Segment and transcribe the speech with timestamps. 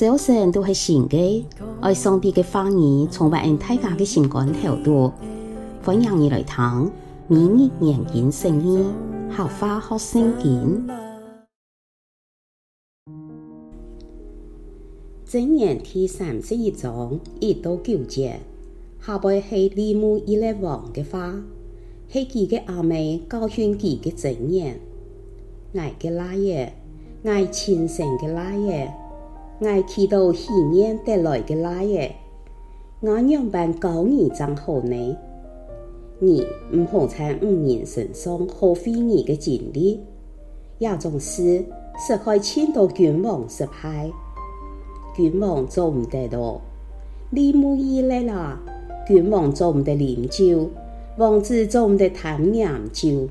[0.00, 1.44] 早晨都系新嘅，
[1.82, 5.12] 爱上帝嘅话语充满大家嘅心肝头度，
[5.84, 6.90] 欢迎你来听
[7.28, 8.82] 明日研经圣经，
[9.28, 10.88] 客话学圣经。
[15.28, 18.40] 箴言第三十一章一到九节，
[19.04, 21.42] 下背系利慕伊勒王嘅话，
[22.08, 24.80] 系佢嘅阿妹教训佢嘅箴言，
[25.74, 26.72] 爱嘅拉耶，
[27.22, 28.94] 爱虔诚嘅拉耶。
[29.62, 32.16] 爱祈祷喜宴得来的拉耶，
[33.00, 35.16] 我样办教你怎好呢？
[36.18, 40.00] 你唔好在五人身上耗费你的精力，
[40.78, 41.62] 也总是
[41.98, 44.10] 失害迁到君王失败，
[45.14, 46.58] 君王做唔得到，
[47.28, 48.58] 利慕伊勒啦，
[49.06, 50.70] 君王做唔得饮酒，
[51.18, 53.28] 王子做唔得谈饮酒，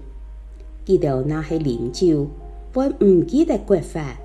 [0.86, 2.28] 记得那些饮酒，
[2.76, 4.16] 我唔记得国法。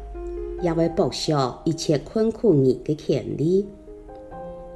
[0.64, 3.66] 也会剥削一切困苦人的权利。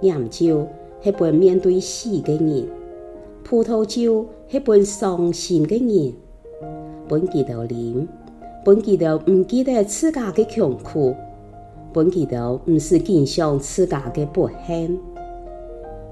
[0.01, 0.67] 酿酒
[1.03, 2.69] 系本面对死的人，
[3.43, 6.13] 葡萄酒系本伤心的人。
[7.09, 8.07] 本记得啉，
[8.63, 11.17] 本记得唔记得自家的穷苦，
[11.91, 15.01] 本记得唔是经常自家的不幸。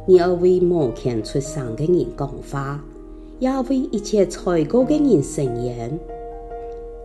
[0.06, 2.83] 你要为摩拳出生的人讲话，
[3.41, 6.01] 也为一切才高的人伸冤。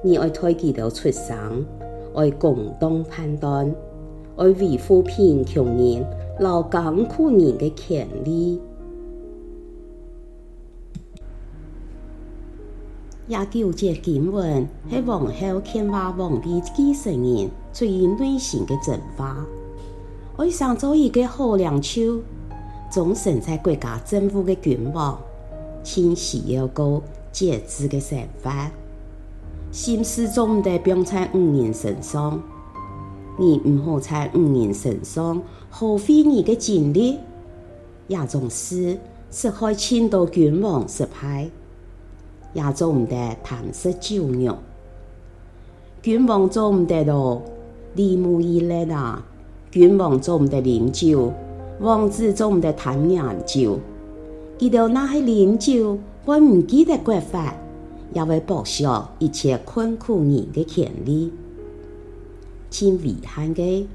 [0.01, 1.65] 你要推记得出生。
[2.15, 3.73] 爱共同判断，
[4.37, 6.05] 爱维护贫穷人、
[6.39, 8.59] 劳艰苦人的权利。
[13.27, 15.31] 也纠结经文系王后
[15.63, 19.45] 献给皇帝继承人最内心的惩罚。
[20.37, 22.19] 爱想做一个好领袖，
[22.91, 25.17] 终身在国家政府的君王，
[25.81, 28.80] 请需要过节制的生活。
[29.71, 32.41] 心思总唔得放在五人身上，
[33.39, 37.17] 你唔好在五人身上耗费你的精力，
[38.07, 38.99] 也总是
[39.31, 41.49] 失害迁到君王失败，
[42.53, 44.57] 也做唔得贪食酒肉。
[46.01, 47.41] 君王做唔得咯，
[47.95, 49.23] 利慕伊勒啦，
[49.71, 51.31] 君王做唔得饮酒，
[51.79, 53.79] 王子做唔得谈饮酒，
[54.57, 57.55] 记得那些饮酒，我唔记得国法。
[58.13, 61.31] 也会剥削一切困苦人的权利，
[62.69, 63.85] 真遗憾嘅，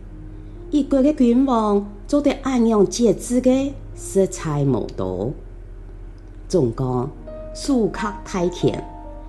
[0.70, 5.32] 一国嘅君王做得安样节制嘅实在无多。
[6.48, 7.10] 总讲
[7.54, 8.82] 苏克太甜，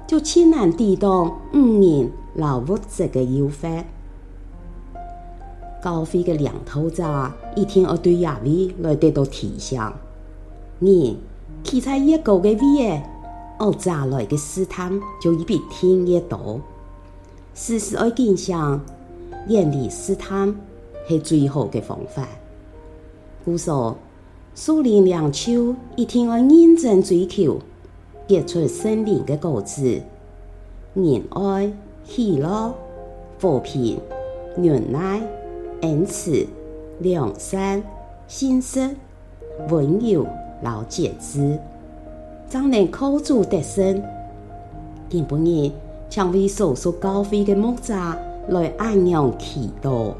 [0.08, 3.84] 就千难抵挡五人劳物质嘅诱惑。
[5.84, 9.82] 教会嘅领头者一天要对亚威来得到提醒，
[10.80, 11.18] 你
[11.64, 13.04] 企在越高嘅位。
[13.60, 16.62] 恶炸来的试探就一比天越多，
[17.56, 18.80] 时时爱谨想，
[19.48, 20.56] 远离试探
[21.08, 22.28] 是最好的方法。
[23.44, 23.98] 故说，
[24.54, 27.60] 树林两秋一定要认真追求，
[28.28, 30.02] 结出生命的果子，
[30.94, 31.72] 仁爱、
[32.06, 32.76] 喜乐、
[33.42, 34.00] 和平、
[34.56, 35.22] 忍耐、
[35.82, 36.46] 恩慈、
[37.00, 37.82] 良善、
[38.28, 38.96] 信实、
[39.70, 40.28] 温柔、
[40.62, 41.58] 老节制。
[42.50, 44.02] 怎能靠主得胜，
[45.10, 45.72] 今晡日
[46.08, 50.14] 将为所属高飞的木扎来安样祈祷。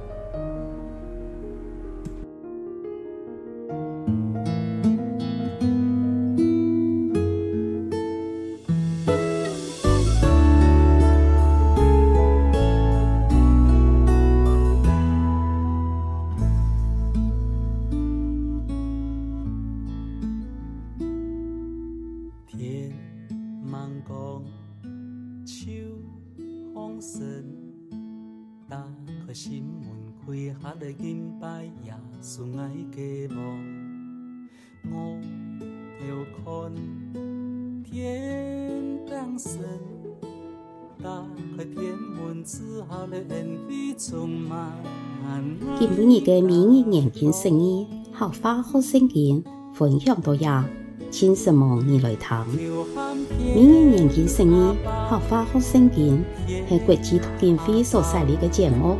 [28.70, 28.84] 打
[29.26, 29.88] 开心门，
[30.26, 30.28] 开
[30.62, 34.48] 下来敬拜耶稣爱的梦。
[34.92, 35.18] 我
[36.06, 36.44] 要看
[37.84, 39.62] 天亮神，
[41.02, 41.26] 打
[41.56, 44.72] 开天门之后的恩惠充满。
[45.80, 49.44] 今日嘅明日研经圣经，客话学圣经，
[49.74, 50.68] 分享到呀，
[51.10, 52.46] 请什么你来听？
[53.56, 54.76] 明日研经圣经，
[55.10, 56.24] 客话学圣经，
[56.68, 58.98] 系国际读经会所设立嘅节目，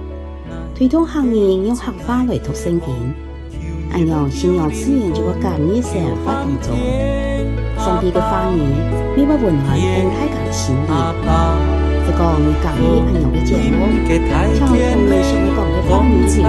[0.74, 2.88] 推动行业用合法来读圣经。
[3.92, 6.76] 按样信仰自然就会感染生活当中，
[7.78, 8.62] 上帝嘅话语，
[9.16, 10.84] 每晚温暖人大家心灵。
[12.06, 13.78] 这个你感染按样嘅节目，
[14.08, 14.18] 将
[14.56, 14.76] 从
[15.10, 16.46] 内心嘅讲嘅话语传出来，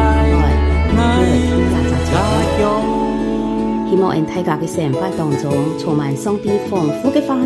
[0.89, 1.01] 你来
[1.47, 2.09] 听下就知
[2.63, 3.08] 道。
[3.91, 7.43] 希望在大家嘅生活当中，充满双倍丰富嘅花儿，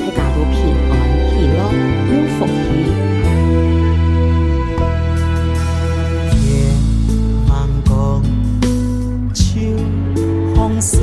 [0.00, 0.54] 大家都平
[0.90, 0.92] 安、
[1.30, 1.58] 喜乐、
[2.10, 2.50] 有福气。
[6.42, 6.44] 夜
[7.46, 7.50] 梦
[7.84, 7.88] 中，
[9.32, 9.46] 手
[10.56, 10.98] 风旋，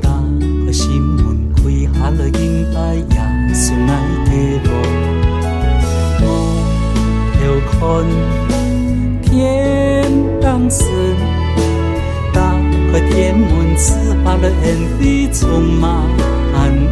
[0.00, 0.06] 打
[0.64, 1.20] 开心门，
[1.56, 1.60] 开
[1.92, 2.40] 下落阴
[2.72, 3.18] 霾，也
[3.52, 3.90] 送来
[4.26, 4.30] 甜
[4.62, 4.64] 蜜。
[6.22, 6.24] 我
[7.34, 7.72] 眺看
[9.22, 9.30] 天
[10.40, 11.11] 堂时。
[13.82, 13.94] 天门，赐
[14.24, 14.48] 下了
[16.52, 16.91] 恩